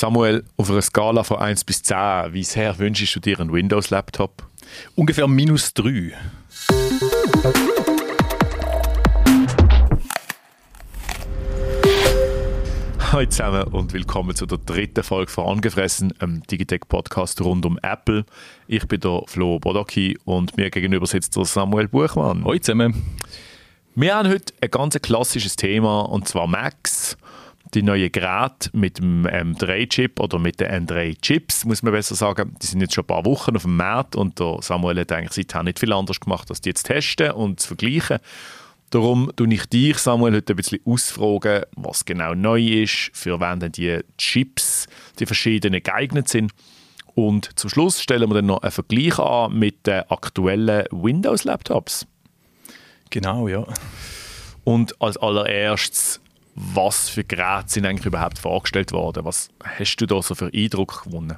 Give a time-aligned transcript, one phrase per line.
[0.00, 4.46] Samuel, auf einer Skala von 1 bis 10, wie sehr wünschst du dir einen Windows-Laptop?
[4.94, 6.12] Ungefähr minus 3.
[13.10, 18.24] Hallo zusammen und willkommen zu der dritten Folge von Angefressen, einem Digitech-Podcast rund um Apple.
[18.68, 22.44] Ich bin der Flo Bodocki und mir gegenüber sitzt der Samuel Buchmann.
[22.44, 23.02] Hallo zusammen.
[23.96, 27.16] Wir haben heute ein ganz klassisches Thema und zwar Macs
[27.74, 32.66] die neuen Geräte mit dem M3-Chip oder mit den M3-Chips, muss man besser sagen, die
[32.66, 35.64] sind jetzt schon ein paar Wochen auf dem Markt und der Samuel hat eigentlich seitdem
[35.64, 38.18] nicht viel anders gemacht, als die jetzt testen und zu vergleichen.
[38.90, 43.60] Darum tue ich dich, Samuel, heute ein bisschen ausfragen, was genau neu ist, für wen
[43.60, 44.86] denn die Chips,
[45.18, 46.52] die verschiedenen geeignet sind.
[47.14, 52.06] Und zum Schluss stellen wir dann noch einen Vergleich an mit den aktuellen Windows-Laptops.
[53.10, 53.66] Genau, ja.
[54.64, 56.20] Und als allererstes
[56.60, 59.24] was für Geräte sind eigentlich überhaupt vorgestellt worden?
[59.24, 61.36] Was hast du da so für Eindruck gewonnen?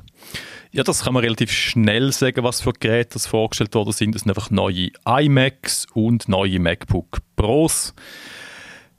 [0.73, 4.15] Ja, das kann man relativ schnell sagen, was für Geräte das vorgestellt worden sind.
[4.15, 7.95] Das sind einfach neue iMacs und neue MacBook Pros.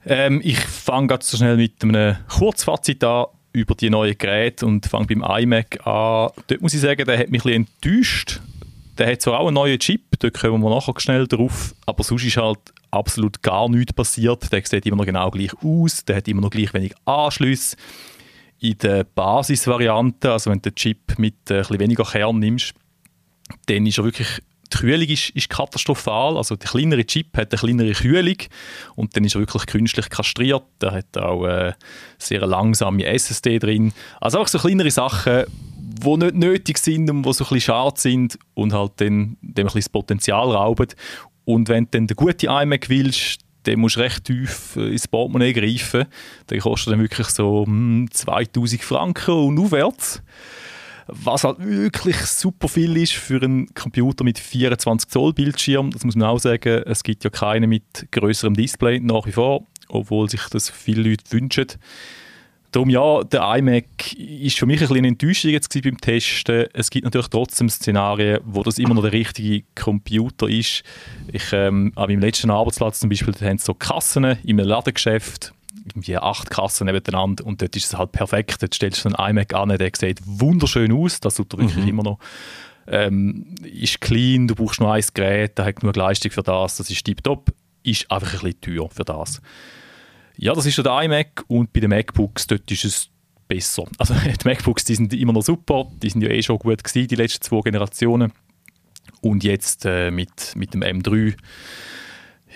[0.04, 4.86] Ähm, ich fange ganz so schnell mit einem Kurzfazit an über die neuen Geräte und
[4.86, 6.30] fange beim iMac an.
[6.46, 8.40] Dort muss ich sagen, der hat mich ein bisschen enttäuscht.
[8.98, 12.24] Der hat zwar auch einen neuen Chip, dort kommen wir nachher schnell drauf, aber sonst
[12.24, 12.58] ist halt
[12.92, 14.52] absolut gar nichts passiert.
[14.52, 17.76] Der sieht immer noch genau gleich aus, der hat immer noch gleich wenig Anschlüsse.
[18.60, 22.74] In der Basisvariante, also wenn du den Chip mit äh, ein bisschen weniger Kern nimmst,
[23.66, 24.40] dann ist er wirklich
[24.72, 26.36] die Kühlung ist, ist, katastrophal.
[26.36, 28.36] Also der kleinere Chip hat eine kleinere Kühlung
[28.94, 30.64] und dann ist er wirklich künstlich kastriert.
[30.80, 31.72] Der hat auch äh,
[32.18, 33.92] sehr langsame SSD drin.
[34.20, 35.44] Also auch so kleinere Sachen,
[35.76, 39.64] die nicht nötig sind und die so ein bisschen schade sind und halt dann dem
[39.64, 40.88] ein bisschen das Potenzial rauben.
[41.44, 45.08] Und wenn du dann den guten iMac willst, dann musst du recht tief äh, ins
[45.08, 46.06] Portemonnaie greifen.
[46.50, 50.22] Der kostet dann wirklich so hm, 2000 Franken und aufwärts.
[51.08, 55.90] Was halt wirklich super viel ist für einen Computer mit 24 Zoll Bildschirm.
[55.90, 56.82] Das muss man auch sagen.
[56.86, 61.24] Es gibt ja keine mit größerem Display nach wie vor, obwohl sich das viele Leute
[61.30, 61.66] wünschen.
[62.72, 66.66] Darum ja, der iMac ist für mich ein bisschen eine Enttäuschung jetzt beim Testen.
[66.72, 70.82] Es gibt natürlich trotzdem Szenarien, wo das immer noch der richtige Computer ist.
[71.30, 74.66] Ich, ähm, an meinem letzten Arbeitsplatz zum Beispiel, da haben sie so Kassen in einem
[74.66, 75.52] Ladengeschäft,
[75.84, 78.62] irgendwie acht Kassen nebeneinander und dort ist es halt perfekt.
[78.62, 81.88] Dort stellst du einen iMac an, der sieht wunderschön aus, das tut wirklich mhm.
[81.88, 82.18] immer noch.
[82.86, 86.88] Ähm, ist clean, du brauchst nur ein Gerät, der hat genug Leistung für das, das
[86.88, 89.42] ist tiptop, ist einfach ein bisschen teuer für das.
[90.42, 93.10] Ja, das ist der iMac und bei den MacBooks dort ist es
[93.46, 93.84] besser.
[93.98, 97.06] Also die MacBooks, die sind immer noch super, die sind ja eh schon gut gewesen,
[97.06, 98.32] die letzten zwei Generationen.
[99.20, 101.36] Und jetzt äh, mit, mit dem M3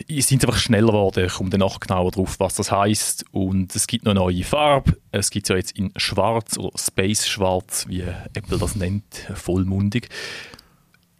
[0.08, 1.26] sind sie einfach schneller geworden.
[1.26, 3.26] Ich komme dann noch genauer drauf, was das heißt.
[3.30, 4.96] Und es gibt noch eine neue Farbe.
[5.12, 8.02] Es gibt ja jetzt in Schwarz oder Space Schwarz, wie
[8.34, 10.08] Apple das nennt, vollmundig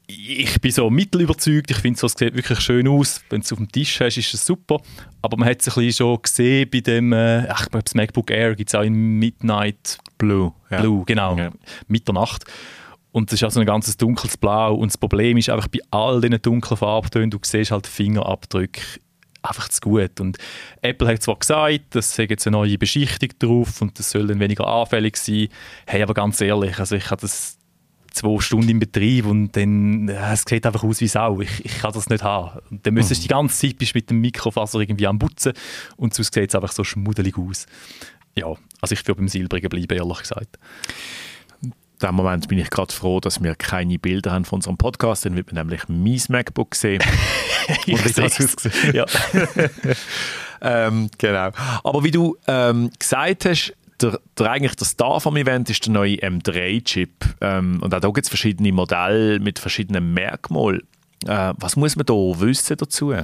[0.06, 1.70] ich bin so mittelüberzeugt.
[1.70, 3.22] Ich finde, es sieht wirklich schön aus.
[3.28, 4.80] Wenn du es auf dem Tisch hast, ist es super.
[5.22, 8.54] Aber man hat es ein bisschen schon gesehen bei dem, äh, glaube, das MacBook Air
[8.54, 10.52] gibt es auch in Midnight Blue.
[10.70, 10.80] Ja.
[10.80, 11.36] Blue, genau.
[11.36, 11.50] Ja.
[11.88, 12.44] Mitternacht.
[13.10, 14.74] Und das ist also ein ganzes dunkles Blau.
[14.74, 18.82] Und das Problem ist einfach bei all diesen dunklen Farbtönen, du siehst halt Fingerabdrücke
[19.42, 20.20] einfach zu gut.
[20.20, 20.38] Und
[20.82, 24.40] Apple hat zwar gesagt, das sei jetzt eine neue Beschichtung drauf und das soll dann
[24.40, 25.48] weniger anfällig sein.
[25.86, 27.55] Hey, aber ganz ehrlich, also ich habe das
[28.16, 31.40] zwei Stunden im Betrieb und dann ja, es sieht einfach aus wie Sau.
[31.40, 32.58] Ich, ich kann das nicht haben.
[32.70, 35.52] Und dann müsstest du die ganze Zeit bist mit dem Mikrofaser irgendwie am Putzen
[35.96, 37.66] und sonst sieht es einfach so schmuddelig aus.
[38.34, 40.58] Ja, also ich würde beim Silbrigen bleiben, ehrlich gesagt.
[41.62, 41.72] In
[42.02, 45.36] dem Moment bin ich gerade froh, dass wir keine Bilder haben von unserem Podcast, dann
[45.36, 47.02] wird man nämlich mein MacBook sehen.
[47.86, 48.94] und wie das aussieht.
[48.94, 49.06] Ja.
[50.60, 51.50] ähm, genau.
[51.84, 55.92] Aber wie du ähm, gesagt hast, der, der, eigentlich der Star vom Event ist der
[55.92, 57.24] neue M3-Chip.
[57.40, 60.82] Ähm, und auch da gibt es verschiedene Modelle mit verschiedenen Merkmalen.
[61.26, 63.14] Äh, was muss man da wissen dazu?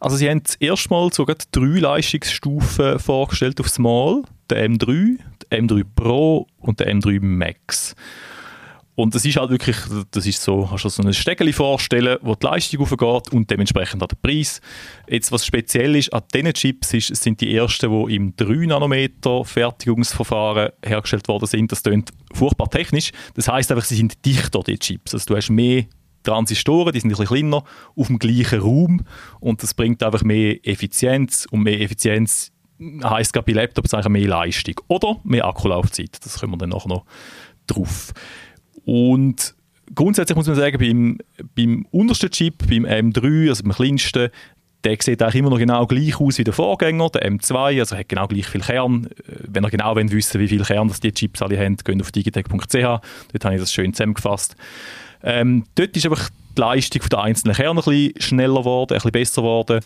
[0.00, 4.22] Also sie haben erstmal sogar drei Leistungsstufen vorgestellt auf Small.
[4.50, 5.18] Der M3,
[5.50, 7.94] der M3 Pro und der M3 Max.
[8.94, 9.76] Und das ist halt wirklich,
[10.10, 14.02] das ist so, hast du so ein Stegeli vorstellen, wo die Leistung aufgeht und dementsprechend
[14.02, 14.60] auch der Preis.
[15.08, 19.46] Jetzt, was speziell ist an diesen Chips, ist, sind die ersten, die im 3 Nanometer
[19.46, 21.72] Fertigungsverfahren hergestellt worden sind.
[21.72, 23.12] Das klingt furchtbar technisch.
[23.34, 25.14] Das heißt einfach, sie sind dichter, die Chips.
[25.14, 25.86] Also du hast mehr
[26.22, 27.64] Transistoren, die sind ein bisschen kleiner,
[27.96, 29.04] auf dem gleichen Raum
[29.40, 32.52] und das bringt einfach mehr Effizienz und mehr Effizienz
[33.02, 36.18] heisst gerade bei Laptops eigentlich mehr Leistung oder mehr Akkulaufzeit.
[36.24, 37.04] Das kommen wir dann nachher noch
[37.66, 38.12] drauf.
[38.84, 39.54] Und
[39.94, 41.18] grundsätzlich muss man sagen, beim,
[41.54, 44.30] beim untersten Chip, beim M3, also beim kleinsten,
[44.84, 48.08] der sieht eigentlich immer noch genau gleich aus wie der Vorgänger, der M2, also hat
[48.08, 49.06] genau gleich viel Kern.
[49.06, 52.00] Äh, wenn ihr genau wollt wissen wie viel Kern das die Chips alle haben, geht
[52.00, 54.56] auf digitech.ch, dort habe ich das schön zusammengefasst.
[55.22, 59.12] Ähm, dort ist einfach die Leistung der einzelnen Kerne ein bisschen schneller geworden, ein bisschen
[59.12, 59.80] besser geworden.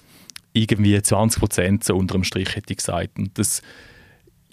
[0.54, 3.18] Irgendwie 20 so unter dem Strich, hätte ich gesagt.
[3.18, 3.60] Und das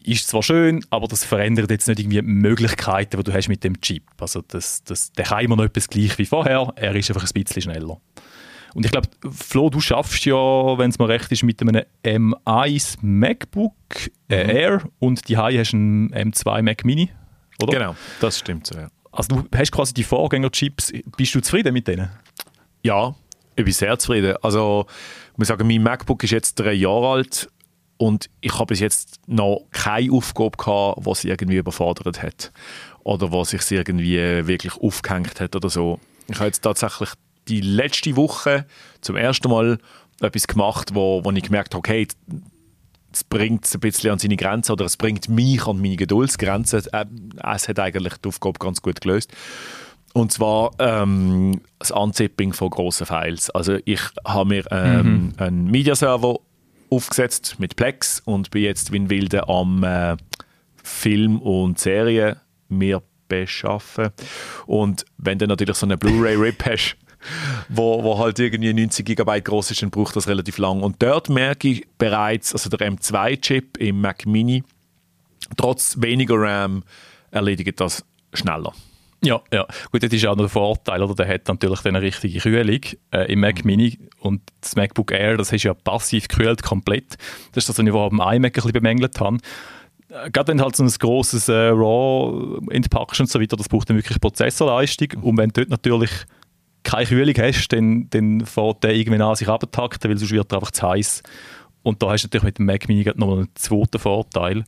[0.04, 3.64] ist zwar schön, aber das verändert jetzt nicht irgendwie die Möglichkeiten, die du hast mit
[3.64, 4.04] dem Chip.
[4.20, 7.44] Also das, das, der kann immer noch etwas gleich wie vorher, er ist einfach ein
[7.44, 8.00] bisschen schneller.
[8.74, 12.98] Und ich glaube, Flo, du schaffst ja, wenn es mir recht ist, mit einem M1
[13.02, 13.74] MacBook
[14.30, 14.50] äh, mhm.
[14.50, 17.12] Air und die hast einen M2 Mac Mini,
[17.62, 17.72] oder?
[17.72, 18.90] Genau, das stimmt so, ja.
[19.12, 20.92] Also du hast quasi die Vorgängerchips.
[21.16, 22.10] Bist du zufrieden mit denen?
[22.82, 23.14] Ja,
[23.56, 24.36] ich bin sehr zufrieden.
[24.42, 24.88] Also
[25.34, 27.50] ich muss sagen, mein MacBook ist jetzt drei Jahre alt
[28.04, 32.52] und ich habe bis jetzt noch keine Aufgabe gehabt, die sie irgendwie überfordert hat
[33.06, 36.02] oder was sich irgendwie wirklich aufgehängt hat oder so.
[36.28, 37.12] Ich habe jetzt tatsächlich
[37.48, 38.66] die letzte Woche
[39.00, 39.78] zum ersten Mal
[40.20, 42.06] etwas gemacht, wo, wo ich gemerkt habe, okay,
[43.14, 46.84] es bringt es ein bisschen an seine Grenzen oder es bringt mich an meine Geduldsgrenzen.
[46.92, 47.06] Äh,
[47.54, 49.32] es hat eigentlich die Aufgabe ganz gut gelöst.
[50.12, 53.50] Und zwar ähm, das Unzipping von grossen Files.
[53.50, 55.34] Also ich habe mir ähm, mhm.
[55.38, 56.40] einen Media-Server
[56.96, 60.18] aufgesetzt mit Plex und bin jetzt wie ein Wilde am äh,
[60.84, 62.38] Film und Serien
[62.70, 64.10] mir beschaffen.
[64.66, 66.98] Und wenn du natürlich so eine Blu-ray-RIP hast,
[67.70, 70.82] wo, wo halt irgendwie 90 GB groß ist, dann braucht das relativ lang.
[70.82, 74.64] Und dort merke ich bereits, also der M2-Chip im Mac Mini,
[75.58, 76.84] trotz weniger RAM
[77.32, 78.04] erledigt das
[78.34, 78.74] schneller.
[79.24, 79.66] Ja, ja.
[79.92, 81.16] Gut, das ist auch noch der Vorteil, oder?
[81.16, 82.82] Der hat natürlich eine richtige Kühlung
[83.12, 83.68] äh, im Mac mhm.
[83.68, 87.18] Mini und das MacBook Air, das ist ja passiv gekühlt komplett.
[87.54, 89.38] Das ist das, was ich am iMac ein bisschen bemängelt habe.
[90.10, 93.70] Äh, gerade wenn du halt so ein grosses äh, RAW entpackst und so weiter, das
[93.70, 95.08] braucht dann wirklich Prozessorleistung.
[95.16, 95.24] Mhm.
[95.24, 96.12] Und wenn du dort natürlich
[96.84, 100.58] keine Kühlung hast, dann, dann fährt der irgendwann an sich abtakten, weil sonst wird er
[100.58, 101.24] einfach zu heiß.
[101.84, 104.64] Und da hast du natürlich mit dem Mac Mini noch einen zweiten Vorteil.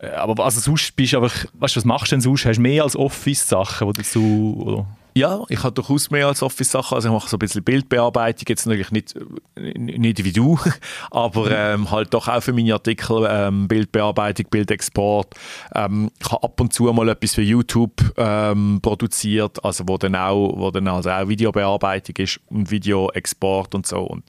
[0.00, 2.44] Äh, aber also sonst bist du einfach, weißt du, was machst du denn sonst?
[2.44, 4.86] Hast du mehr als Office-Sachen, die du, oder?
[5.14, 6.94] Ja, ich habe durchaus mehr als Office-Sachen.
[6.94, 9.16] Also ich mache so ein bisschen Bildbearbeitung, jetzt natürlich nicht,
[9.56, 10.58] nicht wie du,
[11.10, 11.52] aber mhm.
[11.52, 15.34] ähm, halt doch auch für meine Artikel ähm, Bildbearbeitung, Bildexport.
[15.74, 20.14] Ähm, ich habe ab und zu mal etwas für YouTube ähm, produziert, also wo dann
[20.14, 24.02] auch, wo dann also auch Videobearbeitung ist und Videoexport und so.
[24.02, 24.22] Und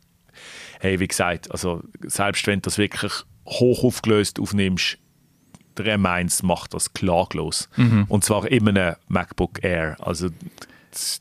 [0.80, 3.12] hey, wie gesagt, also selbst wenn du das wirklich
[3.46, 4.98] hoch aufgelöst aufnimmst,
[5.78, 7.70] der M1 macht das klaglos.
[7.76, 8.06] Mhm.
[8.08, 9.98] Und zwar immer ein MacBook Air.
[10.00, 10.30] Also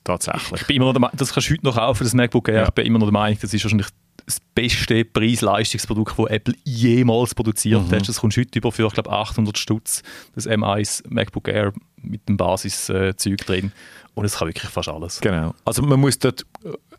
[0.04, 0.62] tatsächlich.
[0.62, 2.54] Ich bin immer noch der, das kannst du heute noch kaufen, das MacBook Air.
[2.54, 2.64] Ja.
[2.64, 3.88] Ich bin immer noch der Meinung, das ist wahrscheinlich
[4.24, 7.94] das beste Preis-Leistungsprodukt, das Apple jemals produziert mhm.
[7.94, 8.08] hat.
[8.08, 10.02] Das kommt heute über für, ich glaube, 800 Stutz,
[10.34, 11.72] das M1 MacBook Air
[12.02, 13.72] mit dem Basiszeug äh, drin.
[14.14, 15.20] Und es kann wirklich fast alles.
[15.20, 15.54] Genau.
[15.64, 16.44] Also man muss dort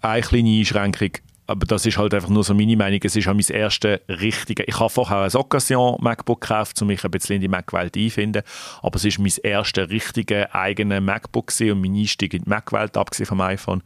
[0.02, 1.12] eine kleine Einschränkung
[1.50, 3.00] aber das ist halt einfach nur so meine Meinung.
[3.04, 4.68] Es ist halt mein erster richtiger.
[4.68, 8.44] Ich habe vorher ein Occasion MacBook gekauft, um mich ein bisschen in die Mac-Welt einzufinden.
[8.84, 12.96] Aber es ist mein erster richtiger eigener MacBook gewesen und mein Einstieg in die Mac-Welt
[12.96, 13.82] abgesehen vom iPhone.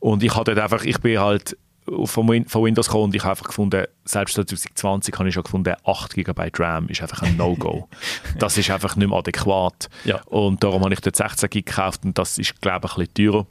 [0.00, 1.58] Und ich hatte einfach, ich bin halt
[2.04, 5.74] von, von Windows gekommen und ich habe einfach gefunden, selbst 2020 habe ich schon gefunden,
[5.84, 7.90] 8 GB RAM ist einfach ein No-Go.
[8.38, 9.90] das ist einfach nicht mehr adäquat.
[10.04, 10.22] Ja.
[10.22, 13.32] Und darum habe ich dort 16 GB gekauft und das ist, glaube ich, ein bisschen
[13.32, 13.46] teurer.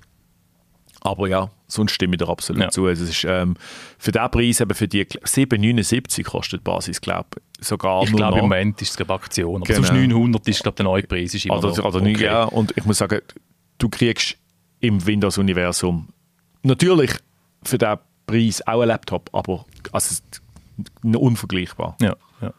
[1.02, 2.70] Aber ja, sonst stimme ich dir absolut ja.
[2.70, 2.86] zu.
[2.86, 3.56] Also es ist, ähm,
[3.98, 7.28] für diesen Preis, eben für die 7,79 kostet die Basis, glaube
[7.60, 9.62] ich, sogar Ich glaube, im Moment ist es eine Aktion.
[9.62, 9.88] Aber genau.
[9.88, 11.34] sonst 900 ist, glaube der neue Preis.
[11.34, 12.24] Ist immer also, noch also okay.
[12.24, 13.22] Ja, und ich muss sagen,
[13.78, 14.38] du kriegst
[14.80, 16.08] im Windows-Universum
[16.64, 17.12] natürlich
[17.64, 20.16] für diesen Preis auch einen Laptop, aber also,
[21.04, 21.98] unvergleichbar.
[22.02, 22.54] Ja, ja.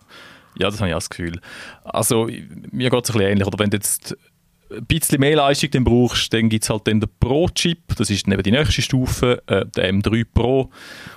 [0.59, 1.41] Ja, das habe ich auch das Gefühl.
[1.85, 2.27] Also,
[2.73, 3.47] mir geht es ein bisschen ähnlich.
[3.47, 4.17] Oder wenn du jetzt
[4.71, 8.43] ein bisschen mehr Leistung dann brauchst, dann gibt es halt den Pro-Chip, das ist dann
[8.43, 10.71] die nächste Stufe, äh, der M3 Pro.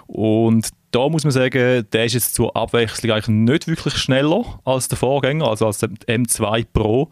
[0.07, 4.87] Und da muss man sagen, der ist jetzt zur Abwechslung eigentlich nicht wirklich schneller als
[4.87, 7.09] der Vorgänger, also als der M2 Pro,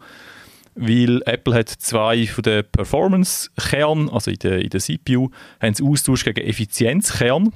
[0.74, 5.30] weil Apple hat zwei von den Performance-Kernen, also in der, in der CPU,
[5.60, 7.52] haben sie austauscht gegen Effizienzkern.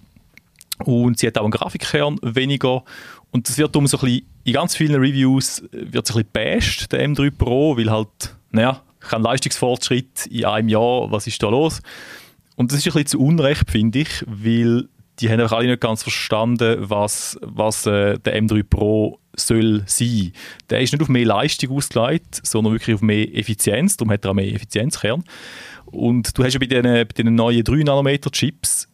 [0.85, 2.83] Und sie hat auch einen Grafikkern weniger.
[3.31, 6.29] Und das wird um so ein bisschen, in ganz vielen Reviews wird es ein bisschen
[6.33, 11.49] bashed, der M3 Pro, weil halt naja, kein Leistungsfortschritt in einem Jahr, was ist da
[11.49, 11.81] los?
[12.57, 16.03] Und das ist ein bisschen zu Unrecht, finde ich, weil die haben alle nicht ganz
[16.03, 20.33] verstanden, was, was äh, der M3 Pro soll sein.
[20.71, 23.97] Der ist nicht auf mehr Leistung ausgelegt, sondern wirklich auf mehr Effizienz.
[23.97, 25.25] Darum hat er auch mehr Effizienzkern.
[25.87, 28.89] Und du hast ja bei diesen, bei diesen neuen 3-Nanometer-Chips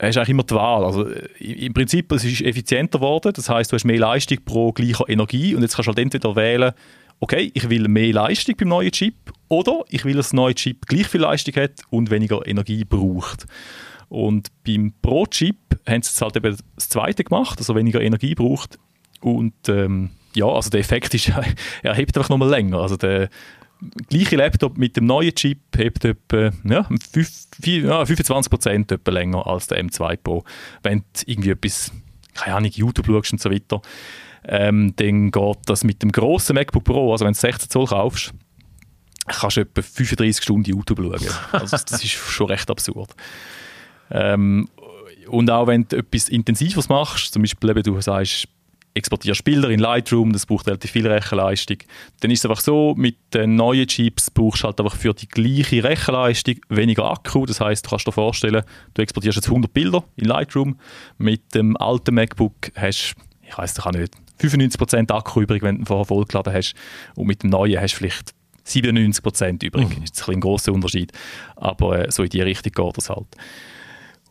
[0.00, 0.84] hast eigentlich immer die Wahl.
[0.84, 1.06] Also,
[1.38, 5.08] Im Prinzip es ist es effizienter geworden, das heißt, du hast mehr Leistung pro gleicher
[5.08, 6.72] Energie und jetzt kannst du halt entweder wählen,
[7.20, 9.14] okay, ich will mehr Leistung beim neuen Chip
[9.48, 13.46] oder ich will, dass das neue Chip gleich viel Leistung hat und weniger Energie braucht.
[14.08, 15.56] Und beim Pro-Chip
[15.86, 18.78] haben sie halt eben das zweite gemacht, also weniger Energie braucht.
[19.20, 21.30] Und ähm, ja, also der Effekt ist,
[21.82, 22.78] er hebt einfach nochmal länger.
[22.78, 23.28] Also der
[24.08, 29.46] gleiche Laptop mit dem neuen Chip hebt etwa ja, 5, 4, ja, 25% etwa länger
[29.46, 30.44] als der M2 Pro.
[30.82, 31.92] Wenn du irgendwie etwas,
[32.34, 33.82] keine Ahnung, YouTube schaust und so weiter,
[34.48, 38.32] ähm, dann geht das mit dem grossen MacBook Pro, also wenn du 16 Zoll kaufst,
[39.26, 41.34] kannst du etwa 35 Stunden YouTube schauen.
[41.52, 43.14] Also das ist schon recht absurd.
[44.10, 44.68] Ähm,
[45.28, 48.48] und auch wenn du etwas Intensives machst, zum Beispiel eben, du sagst,
[48.94, 51.76] exportierst Bilder in Lightroom, das braucht relativ viel Rechenleistung,
[52.20, 55.28] dann ist es einfach so, mit den neuen Chips brauchst du halt einfach für die
[55.28, 57.46] gleiche Rechenleistung weniger Akku.
[57.46, 58.62] Das heißt, du kannst dir vorstellen,
[58.94, 60.78] du exportierst jetzt 100 Bilder in Lightroom,
[61.18, 65.76] mit dem alten MacBook hast du, ich weiß doch auch nicht, 95% Akku übrig, wenn
[65.76, 66.74] du ihn vorher vollgeladen hast
[67.14, 68.34] und mit dem neuen hast du vielleicht
[68.66, 69.88] 97% übrig.
[69.88, 70.00] Mhm.
[70.02, 71.12] Das ist ein, ein großer Unterschied,
[71.56, 73.26] aber äh, so in die Richtung geht das halt.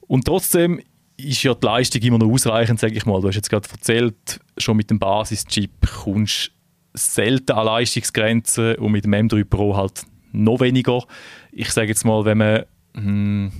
[0.01, 0.81] Und trotzdem
[1.17, 3.19] ist ja die Leistung immer noch ausreichend, sage ich mal.
[3.21, 5.71] Du hast jetzt gerade erzählt, schon mit dem Basis-Chip
[6.03, 6.51] kommst
[6.93, 11.03] selten an Leistungsgrenzen und mit dem M3 Pro halt noch weniger.
[11.51, 13.51] Ich sage jetzt mal, wenn man hm,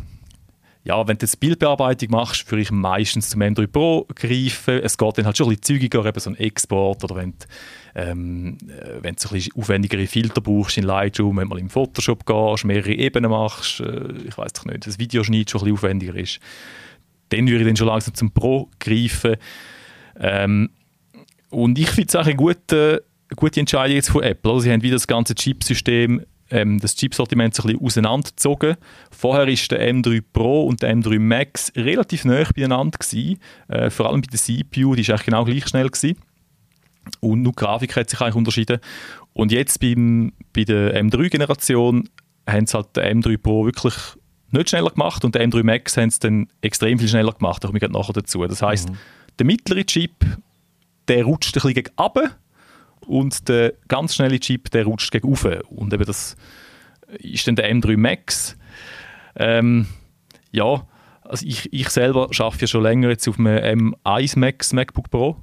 [0.88, 4.80] ja, wenn du jetzt Bildbearbeitung machst, würde ich meistens zum M3 Pro greifen.
[4.82, 7.46] Es geht dann halt schon ein bisschen zügiger, eben so ein Export oder wenn du,
[7.96, 11.70] ähm, äh, wenn du ein bisschen aufwendigere Filter brauchst in Lightroom, wenn du mal im
[11.70, 15.74] Photoshop gehst, mehrere Ebenen machst, äh, ich weiß doch nicht, das Videoschnitt schon ein bisschen
[15.74, 16.40] aufwendiger ist,
[17.30, 19.36] dann würde ich dann schon langsam zum Pro greifen.
[20.18, 20.70] Ähm,
[21.50, 23.04] und ich finde es auch eine gute,
[23.36, 24.62] gute Entscheidung jetzt von Apple.
[24.62, 28.78] Sie haben wieder das ganze Chipsystem ähm, das Chipsortiment so ein bisschen auseinandergezogen.
[29.12, 33.40] Vorher ist der M3 Pro und der M3 Max relativ nah beieinander gewesen.
[33.68, 36.18] Äh, vor allem bei der CPU, die ist eigentlich genau gleich schnell gewesen.
[37.20, 38.80] Und nur die Grafik hat sich eigentlich unterschieden.
[39.34, 42.10] Und jetzt beim, bei der M3-Generation
[42.48, 43.94] haben sie halt den M3 Pro wirklich
[44.52, 47.64] nicht schneller gemacht und den M3 Max haben sie dann extrem viel schneller gemacht.
[47.64, 48.46] Da komme ich nachher dazu.
[48.46, 48.98] Das heisst, mhm.
[49.40, 50.26] der mittlere Chip,
[51.08, 52.32] der rutscht ein bisschen gegen runter
[53.08, 55.48] und der ganz schnelle Chip, der rutscht gegen rauf.
[55.70, 56.36] Und eben das
[57.20, 58.58] ist dann der M3 Max.
[59.36, 59.88] Ähm,
[60.52, 60.86] ja,
[61.24, 65.38] also ich, ich selber arbeite ja schon länger jetzt auf einem M1 Max MacBook Pro,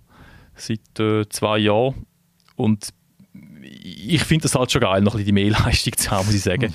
[0.54, 2.06] seit äh, zwei Jahren.
[2.56, 2.90] Und
[3.62, 6.42] ich finde das halt schon geil, noch ein bisschen die Mehrleistung zu haben, muss ich
[6.42, 6.74] sagen.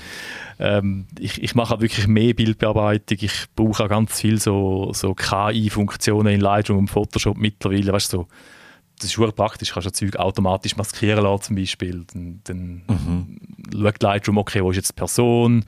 [0.58, 3.18] Ähm, ich, ich mache auch wirklich mehr Bildbearbeitung.
[3.20, 7.92] Ich brauche auch ganz viel so, so KI-Funktionen in Lightroom und Photoshop mittlerweile.
[7.92, 8.28] Weißt du, so
[9.00, 12.04] das ist super praktisch, du kannst ja Zeug automatisch maskieren lassen zum Beispiel.
[12.12, 13.40] Dann, dann mhm.
[13.72, 15.64] schaut Lightroom, okay, wo ist jetzt die Person,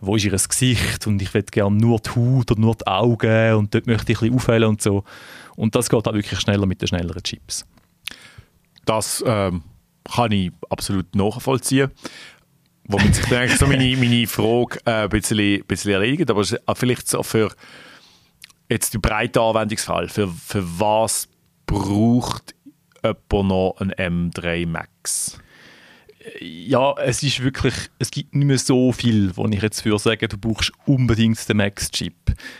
[0.00, 3.54] wo ist ihr Gesicht und ich würde gerne nur die Haut oder nur die Augen
[3.54, 5.04] und dort möchte ich ein bisschen aufhellen und so.
[5.56, 7.66] Und das geht auch wirklich schneller mit den schnelleren Chips.
[8.86, 9.62] Das ähm,
[10.04, 11.90] kann ich absolut nachvollziehen.
[12.84, 16.44] Womit sich dann so meine, meine Frage äh, ein bisschen, bisschen erledigt, aber
[16.74, 17.52] vielleicht so für
[18.70, 21.28] jetzt die breite Anwendungsfall, für, für was
[21.66, 22.54] braucht
[23.02, 25.38] jemand noch ein M3 Max?
[26.40, 30.28] Ja, es ist wirklich, es gibt nicht mehr so viel, wo ich jetzt für sage,
[30.28, 32.14] du brauchst unbedingt den Max-Chip.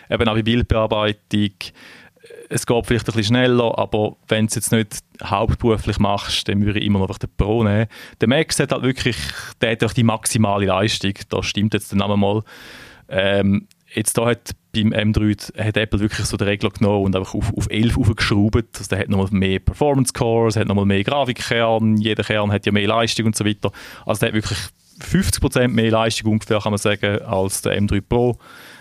[0.09, 1.51] Eben auch bei Bildbearbeitung,
[2.49, 6.65] es geht vielleicht ein bisschen schneller, aber wenn du es jetzt nicht hauptberuflich machst, dann
[6.65, 7.87] würde ich immer noch den Pro nehmen.
[8.21, 9.17] Der Max hat halt wirklich,
[9.61, 12.43] der hat die maximale Leistung, da stimmt jetzt der Name mal.
[13.09, 17.35] Ähm, jetzt da hat beim M3 hat Apple wirklich so den Regler genommen und einfach
[17.35, 18.79] auf, auf 11 aufgeschraubt.
[18.79, 22.73] Also der hat nochmal mehr Performance Cores, hat nochmal mehr Grafikkern, jeder Kern hat ja
[22.73, 23.73] mehr Leistung und so weiter.
[24.07, 24.59] Also der hat wirklich
[25.01, 28.39] 50% mehr Leistung ungefähr, kann man sagen, als der M3 Pro.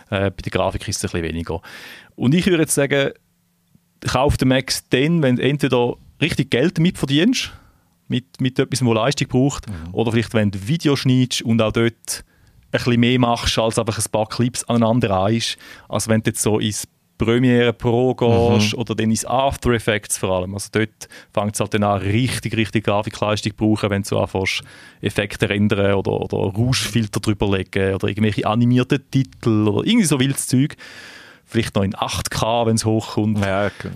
[0.10, 1.62] Äh, bei der Grafik ist es ein bisschen weniger.
[2.16, 3.12] Und ich würde jetzt sagen,
[4.02, 7.52] kauf den Max dann, wenn du entweder richtig Geld damit verdienst,
[8.08, 9.94] mit, mit etwas, das Leistung braucht, mhm.
[9.94, 12.24] oder vielleicht, wenn du Video schneidest und auch dort
[12.72, 15.58] bisschen mehr machst, als einfach ein paar Clips aneinander reihst,
[15.88, 16.88] als wenn du jetzt so ins
[17.20, 18.80] Premiere Pro gehst mhm.
[18.80, 20.54] oder dann ins After Effects vor allem.
[20.54, 24.20] Also dort fängt es halt dann an, richtig, richtig Grafikleistung zu brauchen, wenn du so
[24.20, 24.64] anfängst,
[25.02, 30.48] Effekte rendern oder, oder Rauschfilter drüber legen oder irgendwelche animierten Titel oder irgendwie so wildes
[30.48, 30.78] Zeug.
[31.46, 33.40] Vielleicht noch in 8K, wenn es hochkommt.
[33.40, 33.90] Ja, okay.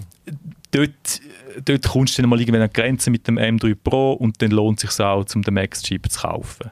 [0.71, 1.21] Dort,
[1.63, 4.51] dort kommst du dann mal irgendwann an die Grenze mit dem M3 Pro und dann
[4.51, 6.71] lohnt es sich auch, um den Max-Chip zu kaufen.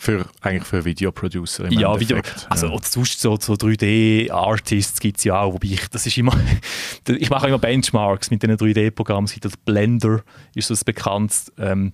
[0.00, 2.78] Für, eigentlich für Videoproducer im Ja, Video, also ja.
[2.82, 6.38] sonst so, so 3D-Artists gibt es ja auch, wobei ich, das ist immer,
[7.08, 10.22] ich mache immer Benchmarks mit diesen 3D-Programmen, das Blender
[10.54, 11.92] ist so das bekannt ähm,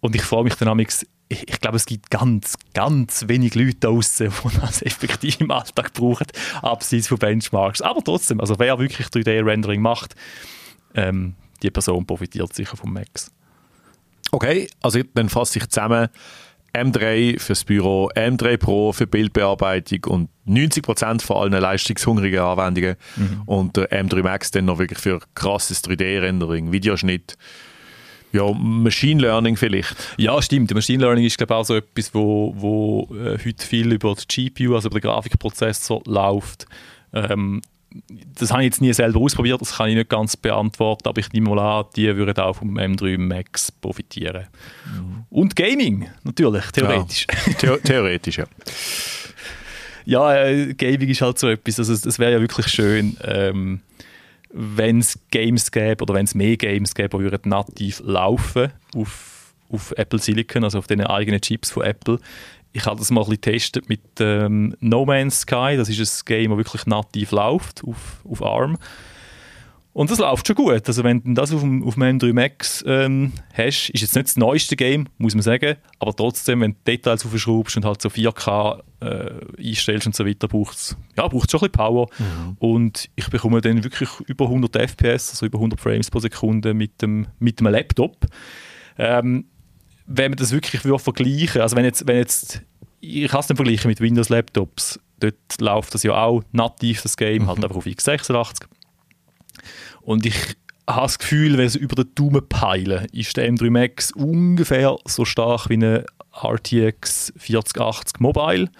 [0.00, 0.78] und ich freue mich dann
[1.30, 5.92] ich, ich glaube, es gibt ganz, ganz wenig Leute draußen, die das effektiv im Alltag
[5.92, 6.26] brauchen,
[6.62, 7.82] abseits von Benchmarks.
[7.82, 10.14] Aber trotzdem, also wer wirklich 3D-Rendering macht,
[10.94, 13.30] ähm, die Person profitiert sicher vom Max.
[14.30, 16.08] Okay, also dann fasse ich zusammen,
[16.74, 23.42] M3 fürs Büro, M3 Pro für Bildbearbeitung und 90% von allen leistungshungrigen Anwendungen mhm.
[23.46, 27.36] und der M3 Max dann noch wirklich für krasses 3D-Rendering, Videoschnitt.
[28.32, 29.94] Ja, Machine Learning vielleicht.
[30.18, 30.72] Ja, stimmt.
[30.74, 34.50] Machine Learning ist glaube ich auch so etwas, wo, wo äh, heute viel über die
[34.50, 36.66] GPU, also über den Grafikprozessor läuft.
[37.14, 37.62] Ähm,
[38.08, 41.32] das habe ich jetzt nie selber ausprobiert, das kann ich nicht ganz beantworten, aber ich
[41.32, 44.46] nehme mal an, die würden auch vom M3 Max profitieren.
[44.86, 45.24] Mhm.
[45.30, 47.26] Und Gaming, natürlich, theoretisch.
[47.62, 47.76] Ja.
[47.76, 48.46] The theoretisch, ja.
[50.04, 53.80] ja, äh, Gaming ist halt so etwas, also es wäre ja wirklich schön, ähm,
[54.50, 59.52] wenn es Games gäbe oder wenn es mehr Games gäbe, die würden nativ laufen auf,
[59.68, 62.18] auf Apple Silicon, also auf den eigenen Chips von Apple
[62.72, 65.74] ich habe das mal ein bisschen getestet mit ähm, No Man's Sky.
[65.76, 68.78] Das ist ein Game, das wirklich nativ läuft auf, auf ARM.
[69.98, 70.86] Und das läuft schon gut.
[70.86, 74.28] Also wenn du das auf dem, auf dem M3 Max ähm, hast, ist jetzt nicht
[74.28, 78.08] das neueste Game, muss man sagen, aber trotzdem, wenn du Details aufschraubst und halt so
[78.08, 82.06] 4K äh, einstellst und so weiter, braucht es ja, schon ein bisschen Power.
[82.16, 82.56] Mhm.
[82.60, 87.02] Und ich bekomme dann wirklich über 100 FPS, also über 100 Frames pro Sekunde mit
[87.02, 88.24] dem, mit dem Laptop.
[88.98, 89.46] Ähm,
[90.08, 92.62] wenn man das wirklich würde vergleichen, also wenn jetzt, wenn jetzt
[93.00, 97.46] ich kann es nicht vergleichen mit Windows-Laptops, dort läuft das ja auch nativ, das Game,
[97.46, 97.62] halt mhm.
[97.62, 98.64] halt einfach auf x86.
[100.00, 100.34] Und ich
[100.88, 105.24] habe das Gefühl, wenn sie über den Daumen peilen, ist der M3 Max ungefähr so
[105.24, 106.06] stark wie eine
[106.42, 108.70] RTX 4080 Mobile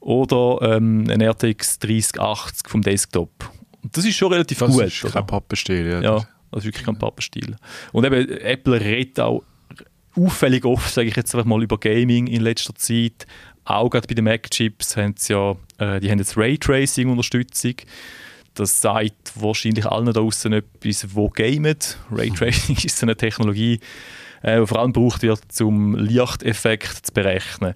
[0.00, 3.50] oder ähm, ein RTX 3080 vom Desktop.
[3.82, 4.82] Und das ist schon relativ das gut.
[4.82, 5.86] Das ist kein Pappenstiel.
[5.86, 6.16] Ja, ja
[6.50, 7.56] das ist wirklich kein Pappenstiel.
[7.92, 9.44] Und eben, Apple redet auch
[10.16, 13.26] auffällig oft, sage ich jetzt einfach mal, über Gaming in letzter Zeit.
[13.64, 17.74] Auch gerade bei den Mac-Chips haben sie ja, äh, die haben jetzt Raytracing-Unterstützung.
[18.54, 21.76] Das sagt wahrscheinlich allen da draußen etwas, wo gamen.
[22.10, 23.80] Raytracing ist so eine Technologie,
[24.42, 27.74] äh, die vor allem gebraucht wird, um Lichteffekt zu berechnen.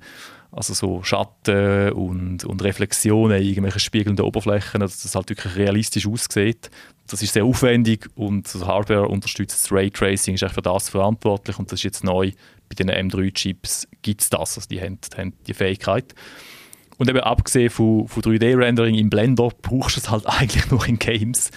[0.57, 6.07] Also so Schatten und, und Reflexionen in irgendwelchen spiegelnden Oberflächen, dass das halt wirklich realistisch
[6.07, 6.71] aussieht.
[7.09, 11.59] Das ist sehr aufwendig und das Hardware unterstützt das Raytracing, ist auch für das verantwortlich
[11.59, 12.31] und das ist jetzt neu.
[12.69, 16.15] Bei den M3-Chips gibt es das, also die haben, haben die Fähigkeit.
[16.99, 21.01] Und eben abgesehen von, von 3D-Rendering im Blender brauchst du es halt eigentlich nur in
[21.01, 21.51] Games.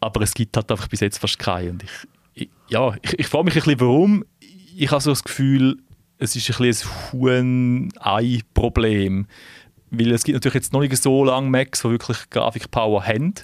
[0.00, 1.70] Aber es gibt halt einfach bis jetzt fast keine.
[1.70, 1.90] Und ich,
[2.34, 4.24] ich ja, ich, ich frage mich ein bisschen, warum.
[4.76, 5.78] Ich habe so das Gefühl,
[6.18, 6.76] es ist ein ein
[7.12, 9.26] Huhn-Ei-Problem.
[9.90, 13.34] Weil es gibt natürlich jetzt noch nicht so lange Macs, die wirklich Grafikpower haben.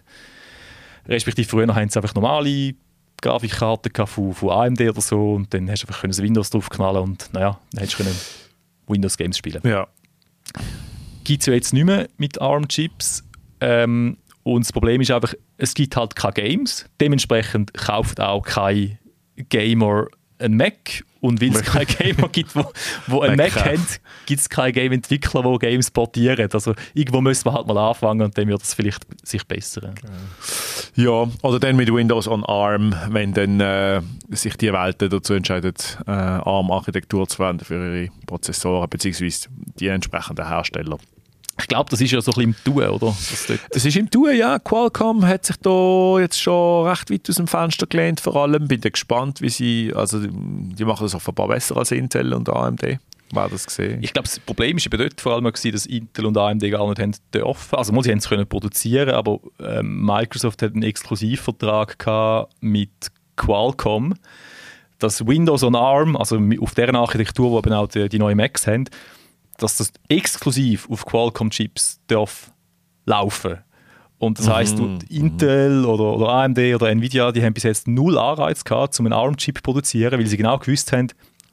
[1.06, 2.74] Respektive früher haben sie einfach normale
[3.20, 7.28] Grafikkarten von, von AMD oder so und dann hast du einfach das Windows draufknallen und
[7.32, 8.04] naja, dann hättest du
[8.86, 9.60] Windows Games spielen.
[9.64, 9.88] Ja.
[11.24, 13.24] Gibt es ja jetzt nicht mehr mit ARM-Chips.
[13.60, 16.86] Ähm, und das Problem ist einfach, es gibt halt keine Games.
[17.00, 18.98] Dementsprechend kauft auch kein
[19.36, 20.06] Gamer
[20.40, 22.64] ein Mac und weil es keine Gamer gibt, wo,
[23.06, 23.86] wo ein Mac, Mac haben,
[24.26, 26.48] gibt es keine Game-Entwickler, die Games portieren.
[26.52, 29.94] Also irgendwo müssen wir halt mal anfangen und dann wird es vielleicht sich bessern.
[30.96, 34.00] Ja, oder dann mit Windows on ARM, wenn dann äh,
[34.30, 39.48] sich die Welt dazu entscheidet, äh, ARM-Architektur zu verwenden für ihre Prozessoren beziehungsweise
[39.78, 40.98] die entsprechenden Hersteller.
[41.60, 43.16] Ich glaube, das ist ja so ein bisschen im Tun, oder?
[43.70, 44.58] Das, ist im Tun, ja.
[44.58, 48.66] Qualcomm hat sich da jetzt schon recht weit aus dem Fenster gelehnt, vor allem.
[48.66, 52.98] Bin gespannt, wie sie, also die machen das offenbar besser als Intel und AMD.
[53.32, 54.02] War das gesehen?
[54.02, 56.88] Ich glaube, das Problem ist eben dort vor allem gewesen, dass Intel und AMD gar
[56.88, 57.76] nicht haben dürfen.
[57.76, 62.90] Also, sie haben es können produzieren, aber ähm, Microsoft hat einen Exklusivvertrag mit
[63.36, 64.14] Qualcomm,
[64.98, 68.66] dass Windows on ARM, also auf deren Architektur, wo eben auch die, die neuen Macs
[68.66, 68.86] haben,
[69.62, 72.52] dass das exklusiv auf Qualcomm-Chips darf
[73.06, 73.58] laufen
[74.20, 74.98] und das heisst, mhm.
[75.08, 79.14] Intel oder, oder, AMD oder Nvidia, die haben bis jetzt null Anreiz gehabt, um einen
[79.14, 81.08] ARM-Chip zu produzieren, weil sie genau gewusst haben,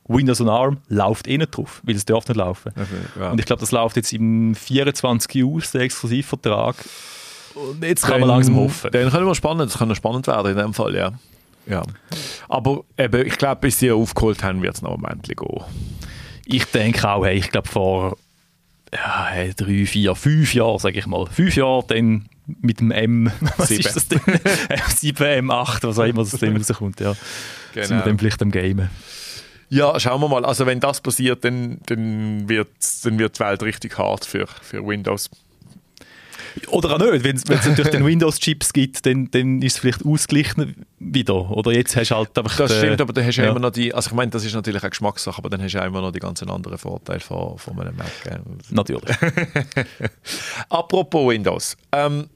[0.08, 2.74] Windows und ARM läuft eh nicht drauf, weil es darf nicht laufen.
[2.76, 3.32] Okay, ja.
[3.32, 6.76] Und ich glaube, das läuft jetzt im 24 aus, der Exklusivvertrag.
[7.56, 8.92] Und jetzt kann dann, man langsam hoffen.
[8.92, 11.12] Dann können wir spannend, das kann spannend werden in dem Fall, ja.
[11.68, 11.84] ja.
[12.50, 15.64] Aber eben, ich glaube, bis sie aufgeholt haben, wird es noch ein Moment gehen.
[16.50, 18.18] Ich denke auch, hey, ich glaube vor
[18.94, 22.30] ja, drei, vier, fünf Jahren, sage ich mal, fünf Jahre dann
[22.62, 23.82] mit dem M, was Sieben.
[23.82, 24.22] ist das denn?
[24.96, 27.16] 7, M8, was auch immer das Ding rauskommt, ja.
[27.74, 27.86] Genau.
[27.86, 28.90] Sind wir dann vielleicht am Gamen.
[29.70, 30.46] Ja, schauen wir mal.
[30.46, 32.70] Also wenn das passiert, dann, dann, wird,
[33.04, 35.30] dann wird die Welt richtig hart für, für Windows.
[36.68, 37.24] Oder auch nicht.
[37.24, 41.52] Wenn es natürlich den Windows-Chips gibt, dann, dann ist es vielleicht ausgeglichen wieder.
[41.52, 42.58] Oder jetzt hast du halt einfach...
[42.58, 43.50] Das stimmt, aber dann hast du ja.
[43.50, 43.94] immer noch die...
[43.94, 46.20] Also ich meine, das ist natürlich eine Geschmackssache, aber dann hast du immer noch die
[46.20, 48.08] ganzen anderen Vorteile von, von einem Mac.
[48.70, 49.16] Natürlich.
[50.70, 51.78] Apropos Windows.
[51.92, 52.28] Ähm,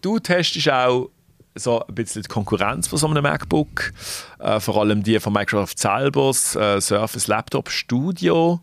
[0.00, 1.10] du testest auch
[1.54, 3.92] so ein bisschen die Konkurrenz von so einem MacBook.
[4.38, 8.60] Äh, vor allem die von Microsoft selber, das äh, Surface Laptop Studio.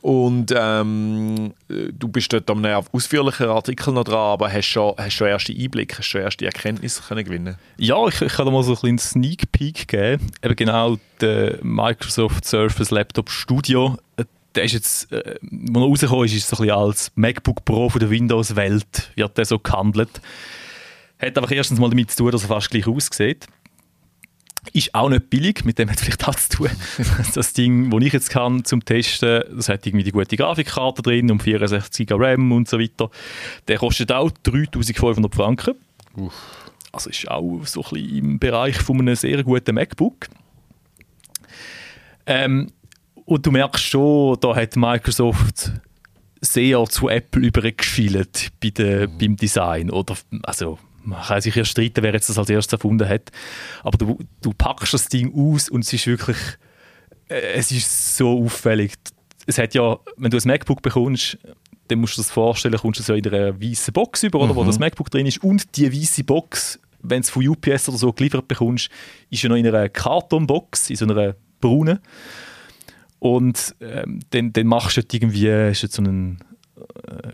[0.00, 5.14] Und ähm, du bist dort an einem ausführlichen Artikel noch dran, aber hast schon, hast
[5.14, 8.62] schon erste Einblicke, hast schon erste Erkenntnisse können gewinnen Ja, ich, ich kann da mal
[8.62, 10.26] so ein einen Sneak Peek geben.
[10.42, 13.96] Eben genau der Microsoft Surface Laptop Studio.
[14.16, 17.64] Äh, der ist jetzt, äh, wo er rausgekommen ist, ist so ein bisschen als MacBook
[17.64, 20.20] Pro von der Windows-Welt, wird der so gehandelt.
[21.20, 23.46] Hat einfach erstens mal damit zu tun, dass er fast gleich aussieht.
[24.72, 26.70] Ist auch nicht billig, mit dem hat es vielleicht auch zu tun.
[27.34, 31.30] Das Ding, das ich jetzt kann zum Testen, das hat irgendwie die gute Grafikkarte drin
[31.30, 33.10] und 64 GB RAM und so weiter.
[33.68, 35.74] Der kostet auch 3500 Franken.
[36.16, 36.34] Uff.
[36.92, 40.28] Also ist auch so ein bisschen im Bereich von einem sehr guten MacBook.
[42.26, 42.72] Ähm,
[43.24, 45.72] und du merkst schon, da hat Microsoft
[46.40, 49.18] sehr zu Apple übergeschielt bei mhm.
[49.18, 49.90] beim Design.
[49.90, 53.30] Oder, also, man kann sich ja streiten, wer jetzt das als erstes erfunden hat.
[53.82, 56.36] Aber du, du packst das Ding aus und es ist wirklich,
[57.28, 58.94] äh, es ist so auffällig.
[59.46, 61.38] Es hat ja, wenn du ein MacBook bekommst,
[61.88, 64.52] dann musst du dir das vorstellen, kommst du so in einer weißen Box über, oder,
[64.52, 64.56] mhm.
[64.56, 67.98] wo das MacBook drin ist und die weiße Box, wenn du es von UPS oder
[67.98, 68.90] so geliefert bekommst,
[69.30, 72.00] ist ja noch in einer Kartonbox, in so einer braunen.
[73.20, 76.47] Und ähm, dann, dann machst du irgendwie, ist jetzt so ein äh,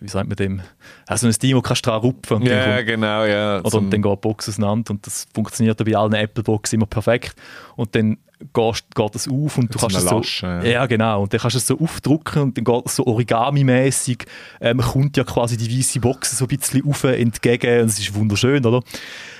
[0.05, 0.61] wie sagt man dem,
[1.07, 2.43] also ein Ding, wo kannst du dran rupfen.
[2.43, 3.61] Ja, kommt, genau, ja.
[3.61, 7.35] Oder dann geht die Box auseinander und das funktioniert bei allen Apple-Boxen immer perfekt.
[7.75, 8.19] Und dann
[8.53, 10.65] geht, geht das auf und du kannst es so, Lasche, ja.
[10.65, 10.87] ja.
[10.87, 14.27] genau, und dann kannst du es so aufdrucken und dann geht es so Origami-mäßig,
[14.61, 18.15] ähm, kommt ja quasi die weiße Box so ein bisschen auf entgegen und es ist
[18.15, 18.83] wunderschön, oder?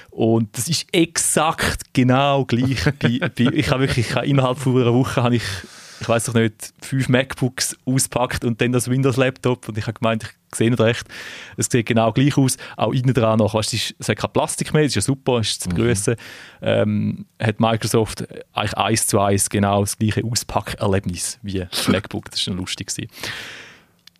[0.09, 2.85] Und das ist exakt genau gleich.
[3.01, 5.43] bei, bei, ich habe wirklich, ich habe innerhalb von einer Woche habe ich
[6.05, 10.25] ich weiß doch nicht, fünf MacBooks auspackt und dann das Windows-Laptop und ich habe gemeint,
[10.25, 11.07] ich sehe nicht recht,
[11.57, 14.33] es sieht genau gleich aus, auch innen dran noch, weißt, es, ist, es hat kein
[14.33, 16.67] Plastik mehr, das ist ja super, ist zu begrüßen, mhm.
[16.67, 22.45] ähm, hat Microsoft eigentlich eins zu eins genau das gleiche Auspackerlebnis wie MacBook, das ist
[22.45, 23.11] schon lustig gewesen.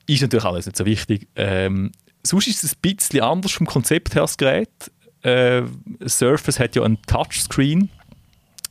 [0.07, 1.29] Ist natürlich alles nicht so wichtig.
[1.37, 1.93] Ähm,
[2.23, 4.71] sonst ist es ein bisschen anders vom Konzept her, das Gerät.
[5.23, 5.63] Äh,
[6.07, 7.91] Surface hat ja einen Touchscreen,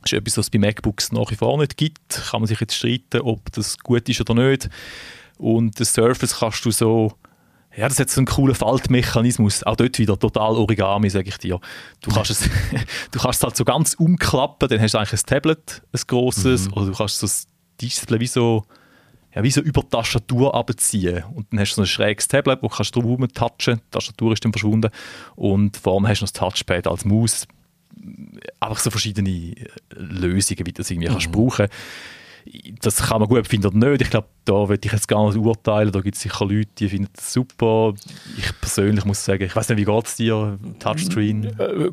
[0.04, 2.22] das ist etwas, was es bei MacBooks nach wie vor nicht gibt.
[2.30, 4.68] Kann man sich jetzt streiten, ob das gut ist oder nicht.
[5.38, 7.14] Und das Surface kannst du so
[7.76, 9.64] ja, das hat so einen coolen Faltmechanismus.
[9.64, 11.58] Auch dort wieder total Origami, sage ich dir.
[12.00, 12.48] Du kannst, es,
[13.10, 16.66] du kannst es halt so ganz umklappen, dann hast du eigentlich ein Tablet, ein grosses,
[16.66, 16.72] mhm.
[16.74, 17.48] oder du kannst so das
[17.80, 18.64] Display wie so,
[19.34, 21.24] ja, wie so über die Tastatur abziehen.
[21.34, 24.32] Und dann hast du so ein schräges Tablet, wo du kannst drum touchen, die Tastatur
[24.34, 24.90] ist dann verschwunden.
[25.34, 27.48] Und vorne hast du noch das Touchpad als Maus
[28.60, 31.12] einfach so verschiedene äh, Lösungen, wie du das irgendwie mhm.
[31.12, 31.68] kannst brauchen
[32.80, 34.02] das kann man gut finden oder nicht.
[34.02, 35.92] Ich glaube, da würde ich jetzt gar nicht urteilen.
[35.92, 37.94] Da gibt es sicher Leute, die finden das super.
[38.36, 40.58] Ich persönlich muss sagen, ich weiß nicht, wie geht es dir?
[40.78, 41.58] Touchscreen?
[41.58, 41.90] Äh,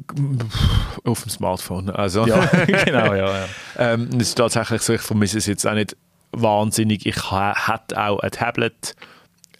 [1.06, 1.90] auf dem Smartphone.
[1.90, 2.28] Also.
[2.28, 2.46] Ja,
[2.86, 3.34] genau, ja.
[3.34, 3.46] ja.
[3.78, 5.96] Ähm, es ist tatsächlich so, ich vermisse es jetzt auch nicht
[6.32, 7.06] wahnsinnig.
[7.06, 8.96] Ich hatte auch ein Tablet.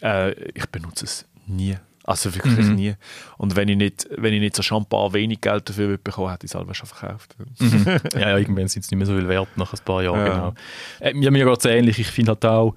[0.02, 1.76] Äh, ich benutze es nie.
[2.04, 2.74] Also wirklich mhm.
[2.74, 2.94] nie.
[3.38, 6.50] Und wenn ich nicht, wenn ich nicht so Champagner wenig Geld dafür bekommen hätte, ich
[6.50, 7.36] es selber schon verkauft.
[7.58, 7.84] Mhm.
[8.14, 10.26] ja, ja, irgendwann sind es nicht mehr so viel wert nach ein paar Jahren.
[10.26, 10.34] Ja.
[10.34, 10.54] Genau.
[11.00, 11.98] Äh, mir mir geht es ähnlich.
[11.98, 12.74] Ich finde halt auch,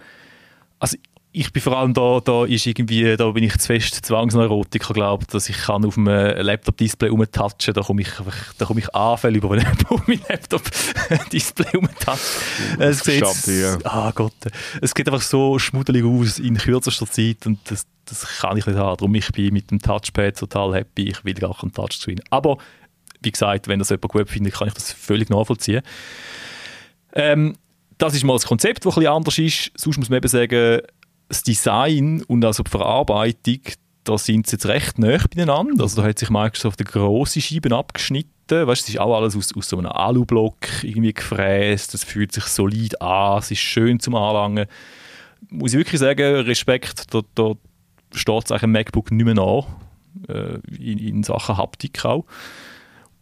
[0.79, 0.97] also
[1.37, 5.25] ich bin vor allem da, da ist irgendwie, da bin ich zu fest Zwangsneurotiker, glaube
[5.29, 8.09] dass ich kann auf einem Laptop-Display rumtatschen, da komme ich,
[8.57, 12.23] da komme ich Anfälle über, wenn ich auf meinem Laptop-Display rumtatsche.
[12.79, 13.77] Es sieht, ja.
[13.83, 14.33] ah Gott,
[14.81, 18.77] es geht einfach so schmuddelig aus in kürzester Zeit und das, das kann ich nicht
[18.77, 18.97] haben.
[18.97, 22.21] Darum ich bin mit dem Touchpad total happy, ich will gar keinen Touchscreen.
[22.29, 22.57] Aber,
[23.21, 25.81] wie gesagt, wenn das jemand gut findet, kann ich das völlig nachvollziehen.
[27.13, 27.55] Ähm,
[27.97, 29.71] das ist mal das Konzept, das ein bisschen anders ist.
[29.75, 30.81] Sonst muss man eben sagen,
[31.35, 33.59] das Design und also die Verarbeitung,
[34.03, 35.83] da sind sie jetzt recht nah beieinander.
[35.83, 38.67] Also da hat sich Microsoft eine grosse Scheibe abgeschnitten.
[38.67, 41.93] Weißt, es ist auch alles aus, aus so einem Alublock irgendwie gefräst.
[41.93, 44.67] Es fühlt sich solid an, es ist schön zum Anlangen.
[45.49, 47.53] Muss ich wirklich sagen, Respekt, da, da
[48.13, 49.65] steht es im MacBook nicht mehr nach,
[50.29, 52.25] äh, in, in, Sachen Haptik auch.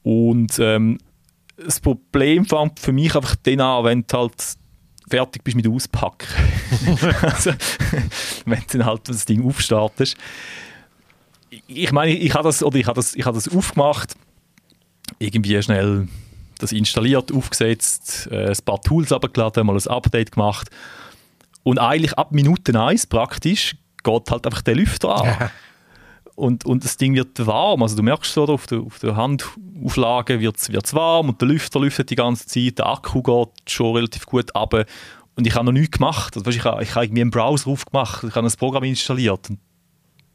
[0.03, 0.99] Und ähm,
[1.57, 4.33] das Problem fand für mich einfach den an, wenn du halt
[5.13, 6.27] fertig bist mit Auspacken.
[7.21, 7.51] also,
[8.45, 10.17] wenn du dann halt das Ding aufstartest.
[11.67, 14.15] Ich meine, ich habe das, oder ich habe das, ich habe das aufgemacht,
[15.19, 16.07] irgendwie schnell
[16.57, 20.71] das installiert, aufgesetzt, äh, ein paar Tools abgeladen, mal ein Update gemacht
[21.61, 25.51] und eigentlich ab Minute 1 praktisch geht halt einfach der Lüfter an.
[26.35, 27.83] und, und das Ding wird warm.
[27.83, 31.79] Also du merkst so, auf der, auf der Handauflage wird es warm und der Lüfter
[31.79, 34.73] lüftet die ganze Zeit, der Akku geht schon relativ gut ab.
[35.35, 36.37] Und ich habe noch nichts gemacht.
[36.37, 39.49] Also, ich habe, ich habe irgendwie einen Browser aufgemacht, ich habe ein Programm installiert.
[39.49, 39.59] Und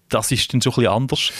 [0.08, 1.32] das ist dann schon ein bisschen anders.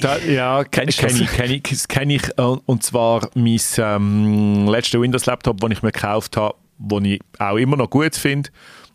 [0.00, 2.22] Da, ja, kennst kenn ich, kenn ich, kenn ich.
[2.38, 7.56] Äh, und zwar mein ähm, letzter Windows-Laptop, den ich mir gekauft habe, den ich auch
[7.56, 8.50] immer noch gut finde.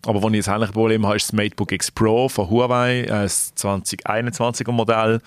[0.05, 3.07] Aber wenn ich ein ähnliches Problem habe, ist das MateBook X Pro von Huawei, äh,
[3.07, 5.21] das 2021er Modell.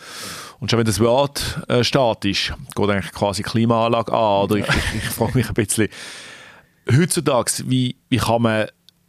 [0.61, 4.45] Und schon wenn das Wort äh, statisch, geht eigentlich quasi Klimaanlage an.
[4.45, 5.89] Oder ich, ich, ich frage mich ein bisschen,
[6.91, 8.67] heutzutage, wie, wie kann man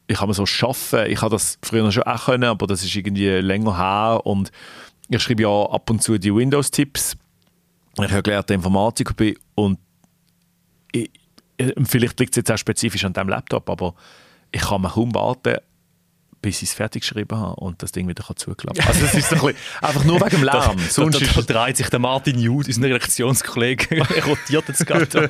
[0.08, 1.06] wie kann so schaffen?
[1.08, 4.52] Ich habe das früher schon auch können, aber das ist irgendwie länger her und
[5.10, 7.16] ich schreibe ja ab und zu die Windows-Tipps.
[7.98, 9.80] Ich habe gelernte Informatiker bin und
[10.92, 11.10] ich,
[11.86, 13.96] vielleicht liegt es jetzt auch spezifisch an diesem Laptop, aber
[14.54, 15.58] ich kann mir kaum warten,
[16.42, 18.88] bis ich es fertig geschrieben habe und das Ding wieder zuklappen kann.
[18.88, 20.78] Also es ist ein bisschen, einfach nur wegen dem Lärm.
[20.78, 24.86] da, Sonst da, da, da dreht sich der Martin Jud, unser Redaktionskollege, er rotiert jetzt
[24.86, 25.30] gerade.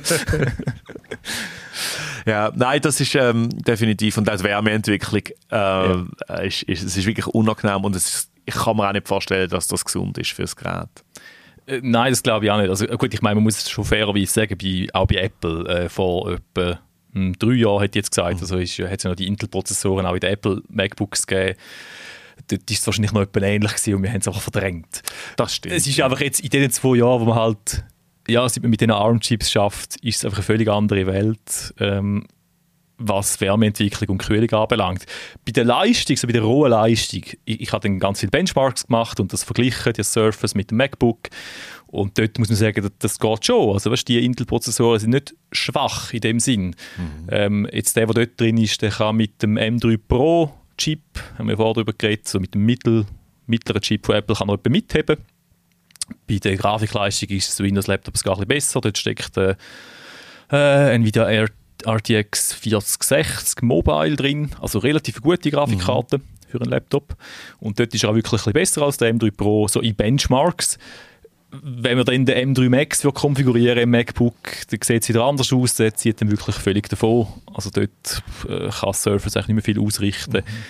[2.26, 6.04] ja, nein, das ist ähm, definitiv und auch die Wärmeentwicklung äh, ja.
[6.42, 9.68] ist, ist, es ist wirklich unangenehm und ist, ich kann mir auch nicht vorstellen, dass
[9.68, 10.88] das gesund ist für das Gerät.
[11.66, 12.70] Äh, nein, das glaube ich auch nicht.
[12.70, 15.88] Also gut, ich meine, man muss es schon fairerweise sagen, bei, auch bei Apple äh,
[15.88, 16.80] vor etwa
[17.38, 20.20] drei Jahren, hätte ich jetzt gesagt, also hat es ja noch die Intel-Prozessoren auch in
[20.20, 21.58] den Apple MacBooks gegeben.
[22.48, 25.02] Dort war es wahrscheinlich noch etwas ähnlich gewesen und wir haben es einfach verdrängt.
[25.36, 25.74] Das stimmt.
[25.74, 27.84] Es ist einfach jetzt in den zwei Jahren, wo man halt,
[28.28, 31.74] ja, seit man mit diesen ARM-Chips schafft, ist es einfach eine völlig andere Welt.
[31.78, 32.26] Ähm,
[32.98, 35.04] was Wärmeentwicklung und Kühlung anbelangt.
[35.44, 38.86] Bei der Leistung, so bei der rohen Leistung, ich, ich habe dann ganz viele Benchmarks
[38.86, 41.28] gemacht und das verglichen, die Surface mit dem MacBook
[41.94, 43.72] und dort muss man sagen, das, das geht schon.
[43.72, 46.74] Also weißt, die Intel-Prozessoren sind nicht schwach in dem Sinn.
[46.96, 47.28] Mhm.
[47.30, 51.00] Ähm, jetzt der, der dort drin ist, der kann mit dem M3 Pro Chip,
[51.38, 53.06] haben wir vorher darüber geredet, so mit dem mittel,
[53.46, 55.18] mittleren Chip von Apple kann er mitheben.
[56.28, 58.80] Bei der Grafikleistung ist es Windows Laptop gar ein bisschen besser.
[58.80, 59.54] Dort steckt äh,
[60.50, 61.48] äh, Nvidia Air
[61.86, 66.22] RTX 4060 Mobile drin, also relativ gute Grafikkarte mhm.
[66.48, 67.16] für einen Laptop.
[67.60, 69.94] Und dort ist er auch wirklich ein bisschen besser als der M3 Pro, so in
[69.94, 70.78] Benchmarks
[71.62, 74.34] wenn man dann den M3 Max konfigurieren im MacBook,
[74.70, 77.28] dann sieht es wieder anders aus, der zieht dann wirklich völlig davon.
[77.52, 80.38] Also dort äh, kann Surface eigentlich nicht mehr viel ausrichten.
[80.38, 80.64] Mhm.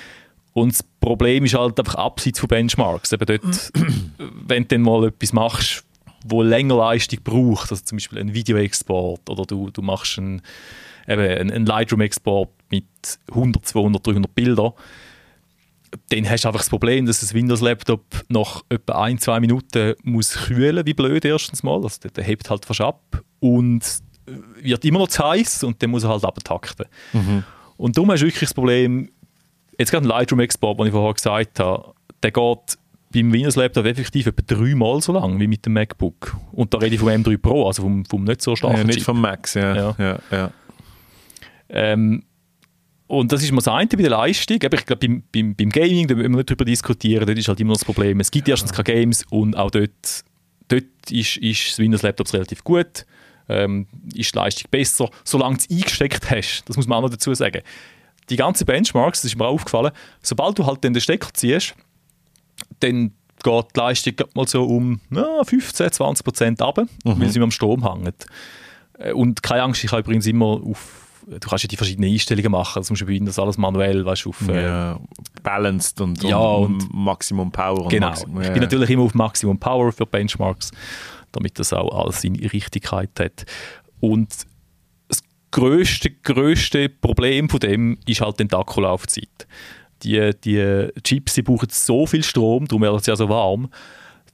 [0.52, 3.12] Und das Problem ist halt einfach abseits von Benchmarks.
[3.12, 3.72] Eben dort,
[4.46, 5.84] wenn du dann mal etwas machst,
[6.24, 10.42] wo länger Leistung braucht, also zum Beispiel ein Videoexport oder du, du machst einen,
[11.08, 12.84] eben einen Lightroom-Export mit
[13.28, 14.72] 100, 200, 300 Bildern,
[16.08, 20.34] dann hast du einfach das Problem, dass ein Windows-Laptop nach etwa ein, zwei Minuten muss
[20.34, 21.82] kühlen, wie blöd erstens mal.
[21.82, 23.82] Also der hebt halt fast ab und
[24.60, 26.86] wird immer noch zu heiß und dann muss er halt abtakten.
[27.12, 27.44] Mhm.
[27.76, 29.10] Und darum hast du wirklich das Problem,
[29.78, 32.78] jetzt gerade ein Lightroom-Export, den ich vorher gesagt habe, der geht
[33.12, 36.36] beim Windows-Laptop effektiv etwa dreimal so lang wie mit dem MacBook.
[36.52, 38.98] Und da rede ich vom M3 Pro, also vom, vom nicht so starken ja, Nicht
[38.98, 39.04] Chip.
[39.04, 39.74] vom Max, ja.
[39.74, 39.94] ja.
[39.98, 40.50] ja, ja.
[41.74, 42.22] Ähm,
[43.06, 44.56] und das ist mal das eine bei der Leistung.
[44.62, 47.60] ich glaube, beim, beim, beim Gaming, da müssen wir nicht darüber diskutieren, dort ist halt
[47.60, 48.20] immer noch das Problem.
[48.20, 50.24] Es gibt erstens keine Games und auch dort,
[50.68, 53.04] dort ist, ist das Windows-Laptop relativ gut,
[53.48, 56.64] ähm, ist die Leistung besser, solange du es eingesteckt hast.
[56.66, 57.60] Das muss man auch noch dazu sagen.
[58.30, 61.74] Die ganzen Benchmarks, das ist mir auch aufgefallen, sobald du halt den Stecker ziehst,
[62.80, 67.20] dann geht die Leistung mal so um na, 15, 20 Prozent runter, mhm.
[67.20, 68.26] weil sie am Strom hängt.
[68.98, 72.52] Äh, und keine Angst, ich habe übrigens immer auf du kannst ja die verschiedenen Einstellungen
[72.52, 75.00] machen, zum Beispiel das alles manuell, weißt du, auf äh, ja,
[75.42, 77.88] Balanced und, ja, und, und Maximum Power.
[77.88, 78.48] Genau, Maximum, ja.
[78.48, 80.70] ich bin natürlich immer auf Maximum Power für Benchmarks,
[81.32, 83.44] damit das auch alles seine Richtigkeit hat.
[84.00, 84.32] Und
[85.08, 89.46] das größte, größte Problem von dem ist halt die Akkulaufzeit.
[90.02, 93.70] Die, die Chips die brauchen so viel Strom, darum werden sie ja so warm,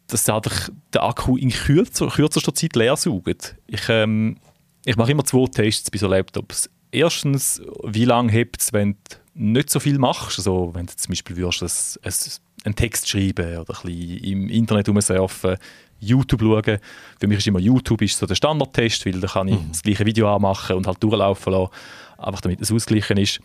[0.09, 3.37] dass sie einfach den Akku in kürzer, kürzester Zeit leer saugen.
[3.69, 4.39] Ich, ähm,
[4.85, 9.17] ich mache immer zwei Tests bei so Laptops erstens, wie lange hebt es, wenn du
[9.35, 10.39] nicht so viel machst?
[10.39, 12.33] Also, wenn du zum Beispiel würdest, ein, ein,
[12.65, 15.57] einen Text schreiben oder ein bisschen im Internet rumsurfen,
[16.01, 16.79] YouTube schauen.
[17.21, 19.69] Für mich ist immer YouTube ist so der Standardtest, weil da kann ich mhm.
[19.69, 21.73] das gleiche Video anmachen und halt durchlaufen lassen,
[22.19, 23.41] einfach damit es ausgeglichen ist.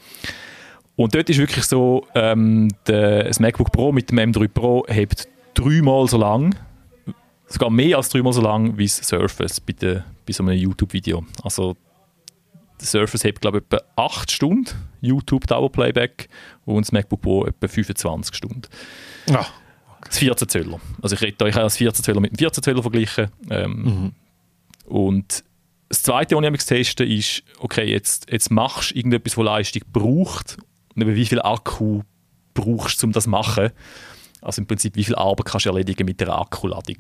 [0.96, 5.28] Und dort ist wirklich so, ähm, der, das MacBook Pro mit dem M3 Pro hebt
[5.54, 6.56] dreimal so lang,
[7.48, 11.26] sogar mehr als dreimal so lang wie das Surface bei, der, bei so einem YouTube-Video.
[11.44, 11.76] Also
[12.80, 14.70] der Surface hat, glaube ich, etwa 8 Stunden
[15.02, 16.28] YouTube Dauerplayback
[16.66, 18.62] und das MacBook Pro etwa 25 Stunden.
[19.30, 19.46] Ah,
[19.98, 20.10] okay.
[20.10, 20.80] Das 14 Zöller.
[21.02, 23.30] Also ich rede ich habe das 14 Zöller mit dem 14 Zöller verglichen.
[23.50, 24.12] Ähm, mhm.
[24.86, 25.44] Und
[25.90, 30.58] das Zweite, was ich teste, ist, okay, jetzt, jetzt machst du irgendetwas, was Leistung braucht
[30.96, 32.02] und wie viel Akku
[32.54, 33.70] brauchst du, um das zu machen.
[34.42, 36.98] Also im Prinzip, wie viel Arbeit kannst du erledigen mit der Akkuladung.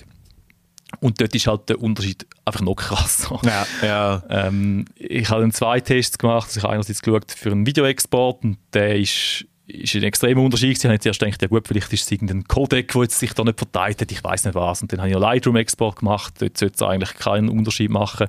[0.99, 3.39] Und dort ist halt der Unterschied einfach noch krasser.
[3.43, 4.23] Ja, ja.
[4.29, 6.47] Ähm, ich habe dann zwei Tests gemacht.
[6.47, 10.77] Also ich habe einerseits geschaut für einen Videoexport und der ist ist ein extremer Unterschied.
[10.77, 13.57] Ich habe zuerst gedacht, ja gut, vielleicht ist es irgendein Codec, der sich da nicht
[13.57, 14.81] verteilt hat, ich weiß nicht was.
[14.81, 18.27] Und dann habe ich einen Lightroom-Export gemacht, dort sollte es eigentlich keinen Unterschied machen.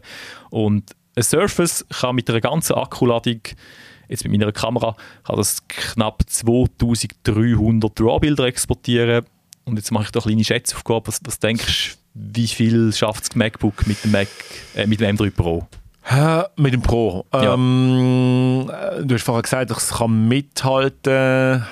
[0.51, 3.41] Und ein Surface kann mit einer ganzen Akkuladung,
[4.09, 9.27] jetzt mit meiner Kamera, kann das knapp 2300 RAW-Bilder exportieren.
[9.65, 11.09] Und jetzt mache ich da eine kleine Schätzaufgabe.
[11.09, 14.29] Was, was denkst du, wie viel schafft das MacBook mit dem, Mac,
[14.75, 15.67] äh, mit dem M3 Pro?
[16.57, 17.27] Mit dem Pro.
[17.33, 17.55] Ja.
[17.55, 21.65] Ähm, äh, du hast vorher gesagt, es kann mithalten.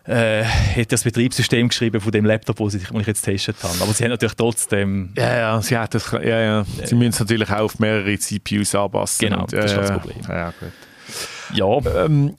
[0.07, 3.75] äh, hat das Betriebssystem geschrieben von dem Laptop, wo sie wo ich jetzt getestet habe.
[3.81, 6.65] Aber sie haben natürlich trotzdem Ja, ja, sie, hat das, ja, ja.
[6.85, 9.29] sie müssen es natürlich auch auf mehrere CPUs anpassen.
[9.29, 10.21] Genau, und, das ist das äh, Problem.
[10.29, 10.73] Ja, gut.
[11.55, 12.37] ja, Ähm,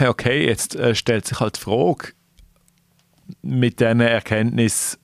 [0.06, 2.12] okay, jetzt äh, stellt sich halt die Frage,
[3.42, 4.98] mit diesen Erkenntnis,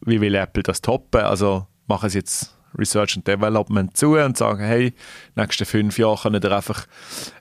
[0.00, 1.22] wie will Apple das toppen?
[1.22, 4.92] Also machen sie jetzt Research and Development zu und sagen, hey,
[5.34, 6.86] nächsten fünf Jahre können wir einfach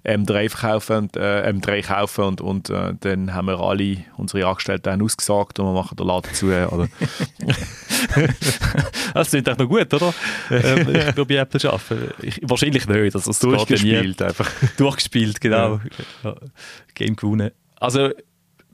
[0.04, 5.02] M3 verkaufen und, äh, M3 kaufen und, und äh, dann haben wir alle unsere Angestellten
[5.02, 6.48] ausgesagt und wir machen den Laden zu.
[6.48, 6.88] Oder?
[9.14, 10.14] das klingt echt noch gut, oder?
[10.52, 12.14] ähm, ich will bei Apple arbeiten.
[12.22, 13.16] Ich, wahrscheinlich nicht.
[13.16, 13.50] Also.
[13.50, 14.50] Durchgespielt einfach.
[14.78, 15.80] durchgespielt, genau.
[16.24, 16.36] Ja.
[16.94, 17.52] Game gewonnen.
[17.80, 18.10] Also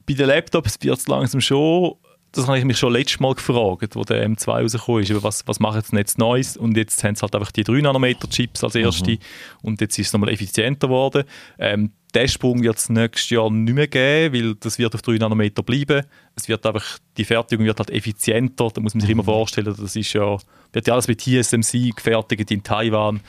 [0.06, 1.96] bei den Laptops wird es langsam schon,
[2.34, 5.46] das habe ich mich schon letztes Mal gefragt, wo der M2 rausgekommen ist, aber was,
[5.48, 6.56] was machen sie jetzt Neues?
[6.56, 9.18] Und jetzt haben sie halt einfach die 3-Nanometer-Chips als erste.
[9.62, 11.26] Und jetzt ist es nochmal effizienter geworden.
[11.60, 15.18] Ähm, den Sprung wird es nächstes Jahr nicht mehr geben, weil das wird auf 3
[15.18, 16.06] Nanometer bleiben.
[16.36, 19.96] Es wird einfach, die Fertigung wird halt effizienter, da muss man sich immer vorstellen, das
[19.96, 20.38] ist ja,
[20.72, 23.20] wird ja alles mit TSMC gefertigt in Taiwan.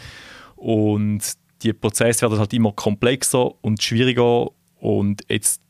[0.54, 1.20] Und
[1.62, 4.46] die Prozesse werden halt immer komplexer und schwieriger.
[4.78, 5.60] Und jetzt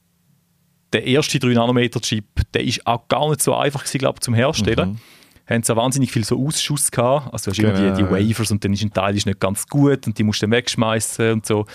[0.92, 2.24] der erste 3-Nanometer-Chip,
[2.54, 5.00] der ist auch gar nicht so einfach gewesen, glaube ich, zum Herstellen.
[5.48, 7.32] Haben sie auch wahnsinnig viel so Ausschuss gehabt.
[7.32, 8.30] Also du hast immer Genau, die, die ja.
[8.30, 10.52] Wafers und dann ist ein Teil ist nicht ganz gut und die musst du dann
[10.52, 11.66] wegschmeißen und so.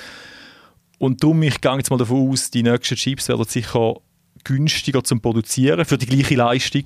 [0.99, 3.95] Und darum, ich gehe jetzt mal davon aus, die nächsten Chips werden sicher
[4.43, 6.83] günstiger zum Produzieren für die gleiche Leistung.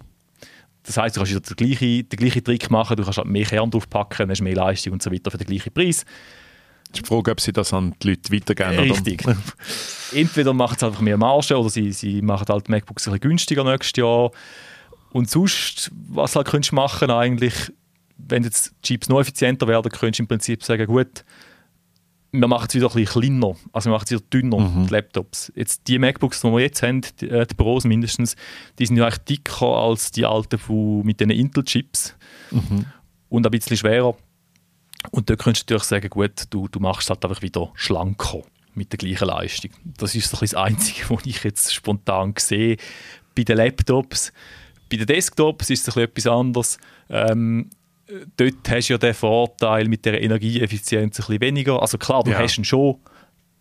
[0.83, 3.45] Das heißt, du kannst wieder den gleichen, den gleichen Trick machen, du kannst halt mehr
[3.45, 6.05] Kern draufpacken, hast mehr Leistung und so weiter für den gleichen Preis.
[6.95, 8.79] Die Frage, ob sie das an die Leute weitergeben.
[8.79, 9.23] oder- Richtig.
[10.13, 13.29] Entweder machen sie einfach mehr Marge oder sie, sie machen halt die MacBooks ein bisschen
[13.29, 14.31] günstiger nächstes Jahr.
[15.11, 17.53] Und sonst, was halt könntest du machen eigentlich,
[18.17, 21.23] wenn jetzt die Chips noch effizienter werden, könntest du im Prinzip sagen, gut,
[22.33, 25.51] wir machen es wieder ein bisschen kleiner, also wir machen es wieder dünner, die Laptops.
[25.55, 28.37] Jetzt die MacBooks, die wir jetzt haben, die, äh, die Pros mindestens,
[28.79, 32.15] die sind ja eigentlich dicker als die alten von, mit den Intel-Chips
[33.29, 34.15] und ein bisschen schwerer.
[35.09, 38.41] Und dort könntest du natürlich sagen, gut, du, du machst es halt einfach wieder schlanker
[38.75, 39.71] mit der gleichen Leistung.
[39.97, 42.77] Das ist so ein das Einzige, was ich jetzt spontan sehe.
[43.35, 44.31] Bei den Laptops,
[44.89, 46.77] bei den Desktops ist es ein etwas anderes.
[47.09, 47.69] Ähm,
[48.07, 51.81] äh, dort hast du ja den Vorteil mit der Energieeffizienz ein bisschen weniger.
[51.81, 52.39] Also klar, du Ja.
[52.39, 52.97] hast ihn schon.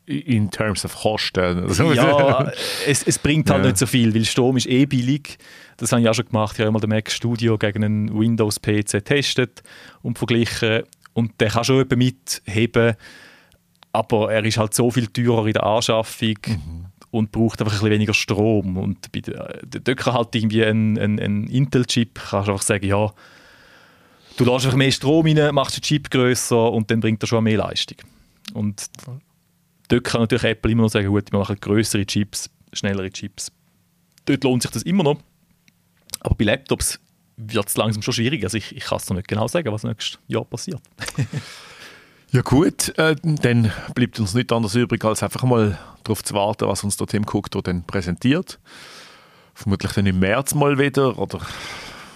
[0.07, 1.69] In terms of Kosten.
[1.95, 2.51] Ja,
[2.87, 3.67] es, es bringt halt Ja.
[3.69, 5.39] nicht so viel, weil Strom ist eh billig.
[5.77, 6.55] Das habe ich auch schon gemacht.
[6.55, 9.63] Ich habe einmal den Mac Studio gegen einen Windows-PC getestet
[10.03, 10.83] und verglichen.
[11.21, 12.97] Und der kann schon etwas mitheben,
[13.93, 16.39] aber er ist halt so viel teurer in der Anschaffung
[17.11, 18.79] und braucht einfach ein bisschen weniger Strom.
[18.79, 22.87] Und bei der, dort kann halt irgendwie ein, ein, ein Intel-Chip, kannst du einfach sagen,
[22.87, 23.13] ja,
[24.39, 27.45] du lässt einfach mehr Strom rein, machst den Chip grösser und dann bringt er schon
[27.45, 27.99] mehr Leistung.
[28.55, 28.87] Und
[29.89, 33.53] dort kann natürlich Apple immer noch sagen, gut, wir machen größere Chips, schnellere Chips.
[34.25, 35.21] Dort lohnt sich das immer noch.
[36.21, 36.99] Aber bei Laptops
[37.41, 38.45] wird es langsam schon schwierig.
[38.45, 40.81] Also ich, ich kann es noch nicht genau sagen, was nächstes Jahr passiert.
[42.33, 46.69] Ja gut, äh, dann bleibt uns nichts anderes übrig, als einfach mal darauf zu warten,
[46.69, 48.61] was uns der Tim Cook da dann präsentiert.
[49.53, 51.41] Vermutlich dann im März mal wieder oder,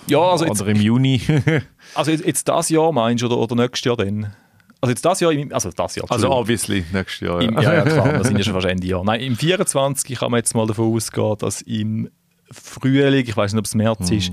[0.07, 1.21] Ja, also jetzt, oder im Juni.
[1.95, 4.33] also jetzt, jetzt das Jahr meinst du oder, oder nächstes Jahr dann?
[4.81, 7.41] Also jetzt das Jahr, also das Jahr, also obviously nächstes Jahr.
[7.41, 9.03] Im, ja, ja, klar, wir sind ja schon fast Ende Jahr.
[9.03, 12.09] Nein, im 24 kann man jetzt mal davon ausgehen, dass im
[12.53, 14.31] Frühling, ich weiß nicht, ob es März ist,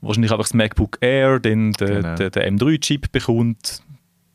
[0.00, 2.14] wahrscheinlich einfach das MacBook Air, dann der, Genau.
[2.14, 3.82] der, der M3-Chip bekommt.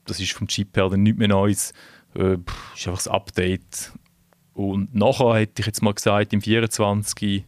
[0.06, 1.74] das ist vom Chip her dann nichts mehr Neues.
[2.16, 2.34] Äh,
[2.76, 3.92] ist einfach das Update.
[4.54, 7.44] Und nachher hätte ich jetzt mal gesagt, im 24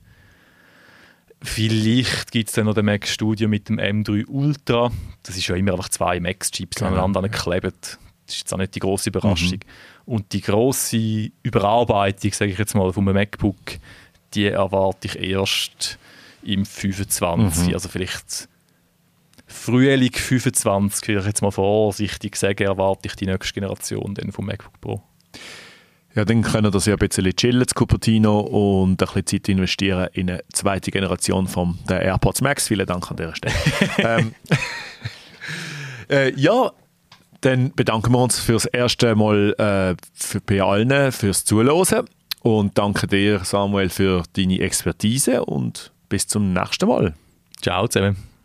[1.42, 4.92] Vielleicht gibt es dann noch den Mac Studio mit dem M3 Ultra.
[5.22, 6.92] Das ist ja immer einfach zwei Max-Chips genau.
[6.92, 8.00] aneinander geklebt.
[8.26, 9.60] Das ist jetzt auch nicht die große Überraschung.
[9.60, 10.04] Mhm.
[10.06, 13.56] Und die große Überarbeitung, sage ich jetzt mal, vom MacBook,
[14.34, 16.00] die erwarte ich erst
[16.48, 17.68] im 25.
[17.68, 17.74] Mhm.
[17.74, 18.50] Also vielleicht
[19.46, 24.46] Frühling 25, würde ich jetzt mal vorsichtig sagen, erwarte ich die nächste Generation dann vom
[24.46, 25.02] MacBook Pro.
[26.16, 30.10] Ja, dann können das ja ein bisschen chillen, das Cupertino, und ein bisschen Zeit investieren
[30.14, 32.68] in eine zweite Generation von der AirPods Max.
[32.68, 33.54] Vielen Dank an dieser Stelle.
[34.00, 34.36] ähm,
[36.10, 36.72] äh, ja,
[37.42, 42.08] dann bedanken wir uns fürs erste Mal äh, für, bei allen fürs Zuhören
[42.42, 47.14] und danke dir, Samuel, für deine Expertise und bis zum nächsten Mal.
[47.62, 48.37] Ciao zusammen.